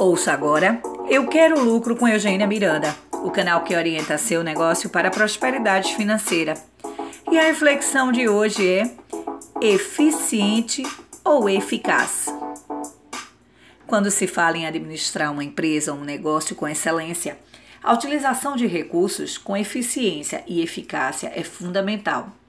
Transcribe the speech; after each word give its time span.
Ouça 0.00 0.32
agora 0.32 0.80
Eu 1.10 1.26
Quero 1.26 1.62
Lucro 1.62 1.94
com 1.94 2.08
Eugênia 2.08 2.46
Miranda, 2.46 2.96
o 3.22 3.30
canal 3.30 3.62
que 3.62 3.76
orienta 3.76 4.16
seu 4.16 4.42
negócio 4.42 4.88
para 4.88 5.08
a 5.08 5.10
prosperidade 5.10 5.94
financeira. 5.94 6.54
E 7.30 7.38
a 7.38 7.42
reflexão 7.42 8.10
de 8.10 8.26
hoje 8.26 8.66
é 8.66 8.90
eficiente 9.60 10.82
ou 11.22 11.50
eficaz? 11.50 12.34
Quando 13.86 14.10
se 14.10 14.26
fala 14.26 14.56
em 14.56 14.66
administrar 14.66 15.30
uma 15.30 15.44
empresa 15.44 15.92
ou 15.92 15.98
um 15.98 16.04
negócio 16.04 16.56
com 16.56 16.66
excelência, 16.66 17.38
a 17.82 17.92
utilização 17.92 18.56
de 18.56 18.66
recursos 18.66 19.36
com 19.36 19.54
eficiência 19.54 20.42
e 20.46 20.62
eficácia 20.62 21.30
é 21.36 21.44
fundamental. 21.44 22.39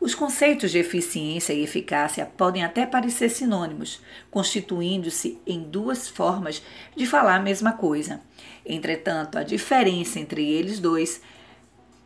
Os 0.00 0.14
conceitos 0.14 0.70
de 0.70 0.78
eficiência 0.78 1.52
e 1.52 1.64
eficácia 1.64 2.24
podem 2.24 2.62
até 2.62 2.86
parecer 2.86 3.28
sinônimos, 3.28 4.00
constituindo-se 4.30 5.40
em 5.44 5.60
duas 5.60 6.08
formas 6.08 6.62
de 6.94 7.04
falar 7.04 7.34
a 7.34 7.42
mesma 7.42 7.72
coisa. 7.72 8.20
Entretanto, 8.64 9.36
a 9.36 9.42
diferença 9.42 10.20
entre 10.20 10.48
eles 10.48 10.78
dois 10.78 11.20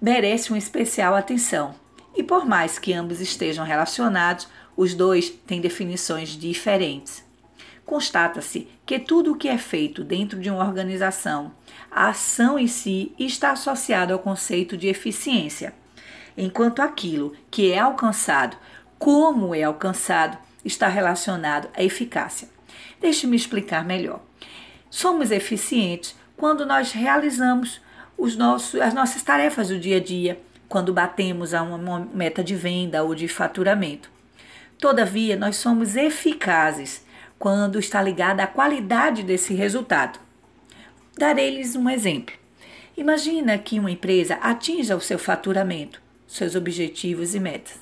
merece 0.01 0.51
uma 0.51 0.59
especial 0.59 1.15
atenção. 1.15 1.75
E 2.17 2.23
por 2.23 2.47
mais 2.47 2.79
que 2.79 2.95
ambos 2.95 3.21
estejam 3.21 3.65
relacionados, 3.65 4.49
os 4.75 4.95
dois 4.95 5.29
têm 5.29 5.61
definições 5.61 6.31
diferentes. 6.31 7.23
Constata-se 7.85 8.69
que 8.87 8.99
tudo 8.99 9.33
o 9.33 9.37
que 9.37 9.49
é 9.49 9.59
feito 9.59 10.03
dentro 10.03 10.41
de 10.41 10.49
uma 10.49 10.65
organização, 10.65 11.53
a 11.91 12.09
ação 12.09 12.59
em 12.59 12.67
si 12.67 13.13
está 13.19 13.51
associado 13.51 14.15
ao 14.15 14.19
conceito 14.19 14.79
de 14.79 14.89
eficiência 14.89 15.75
enquanto 16.37 16.81
aquilo 16.81 17.35
que 17.51 17.73
é 17.73 17.79
alcançado, 17.79 18.57
como 18.99 19.55
é 19.55 19.63
alcançado, 19.63 20.39
está 20.65 20.89
relacionado 20.89 21.69
à 21.75 21.83
eficácia. 21.83 22.49
Deixe-me 23.01 23.37
explicar 23.37 23.85
melhor. 23.85 24.21
Somos 24.89 25.31
eficientes 25.31 26.15
quando 26.37 26.65
nós 26.65 26.93
realizamos 26.93 27.81
os 28.17 28.37
nossos, 28.37 28.81
as 28.81 28.95
nossas 28.95 29.23
tarefas 29.23 29.69
do 29.69 29.79
dia 29.79 29.97
a 29.97 30.01
dia, 30.01 30.41
quando 30.69 30.93
batemos 30.93 31.53
a 31.53 31.63
uma 31.63 32.09
meta 32.15 32.43
de 32.43 32.55
venda 32.55 33.03
ou 33.03 33.15
de 33.15 33.29
faturamento. 33.29 34.11
Todavia, 34.79 35.37
nós 35.37 35.57
somos 35.57 35.97
eficazes 35.97 37.05
quando 37.39 37.79
está 37.79 38.01
ligada 38.01 38.43
à 38.43 38.47
qualidade 38.47 39.23
desse 39.23 39.55
resultado. 39.55 40.19
Darei-lhes 41.19 41.75
um 41.75 41.91
exemplo. 41.91 42.35
Imagina 42.97 43.59
que 43.59 43.79
uma 43.79 43.91
empresa 43.91 44.35
atinja 44.37 44.97
o 44.97 45.01
seu 45.01 45.19
faturamento, 45.19 46.01
seus 46.33 46.55
objetivos 46.55 47.35
e 47.35 47.41
metas. 47.41 47.79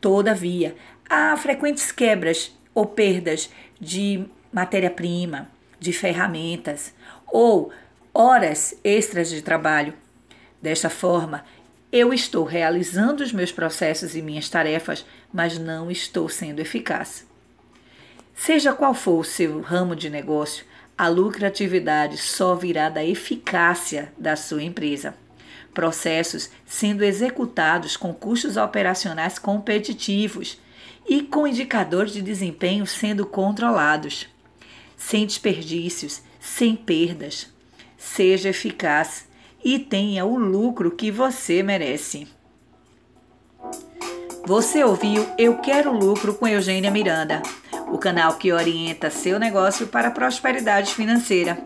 Todavia, 0.00 0.74
há 1.08 1.36
frequentes 1.36 1.90
quebras 1.92 2.52
ou 2.74 2.86
perdas 2.86 3.50
de 3.80 4.24
matéria-prima, 4.52 5.50
de 5.78 5.92
ferramentas 5.92 6.94
ou 7.26 7.72
horas 8.14 8.74
extras 8.84 9.28
de 9.28 9.42
trabalho. 9.42 9.94
Desta 10.62 10.88
forma, 10.88 11.44
eu 11.92 12.14
estou 12.14 12.44
realizando 12.44 13.22
os 13.22 13.32
meus 13.32 13.50
processos 13.50 14.14
e 14.14 14.22
minhas 14.22 14.48
tarefas, 14.48 15.04
mas 15.32 15.58
não 15.58 15.90
estou 15.90 16.28
sendo 16.28 16.60
eficaz. 16.60 17.26
Seja 18.34 18.72
qual 18.72 18.94
for 18.94 19.18
o 19.18 19.24
seu 19.24 19.60
ramo 19.60 19.96
de 19.96 20.08
negócio, 20.08 20.64
a 20.96 21.08
lucratividade 21.08 22.16
só 22.16 22.54
virá 22.54 22.88
da 22.88 23.04
eficácia 23.04 24.12
da 24.16 24.36
sua 24.36 24.62
empresa 24.62 25.14
processos 25.72 26.50
sendo 26.66 27.04
executados 27.04 27.96
com 27.96 28.12
custos 28.12 28.56
operacionais 28.56 29.38
competitivos 29.38 30.58
e 31.08 31.22
com 31.22 31.46
indicadores 31.46 32.12
de 32.12 32.22
desempenho 32.22 32.86
sendo 32.86 33.26
controlados, 33.26 34.28
sem 34.96 35.26
desperdícios, 35.26 36.22
sem 36.38 36.76
perdas. 36.76 37.48
Seja 37.96 38.48
eficaz 38.48 39.28
e 39.62 39.78
tenha 39.78 40.24
o 40.24 40.38
lucro 40.38 40.90
que 40.90 41.10
você 41.10 41.62
merece. 41.62 42.28
Você 44.46 44.82
ouviu 44.82 45.26
Eu 45.36 45.58
Quero 45.58 45.92
Lucro 45.92 46.34
com 46.34 46.48
Eugênia 46.48 46.90
Miranda, 46.90 47.42
o 47.92 47.98
canal 47.98 48.36
que 48.36 48.52
orienta 48.52 49.10
seu 49.10 49.38
negócio 49.38 49.86
para 49.86 50.08
a 50.08 50.10
prosperidade 50.10 50.94
financeira. 50.94 51.58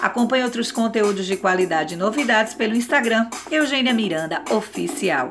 Acompanhe 0.00 0.44
outros 0.44 0.70
conteúdos 0.70 1.26
de 1.26 1.36
qualidade 1.36 1.94
e 1.94 1.96
novidades 1.96 2.54
pelo 2.54 2.76
Instagram 2.76 3.28
Eugênia 3.50 3.92
Miranda 3.92 4.42
Oficial. 4.50 5.30